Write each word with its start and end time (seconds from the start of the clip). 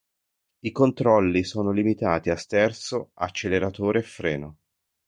I 0.61 0.71
controlli 0.71 1.43
sono 1.43 1.69
limitati 1.69 2.31
a 2.31 2.35
sterzo, 2.35 3.11
acceleratore 3.13 3.99
e 3.99 4.01
freno. 4.01 4.57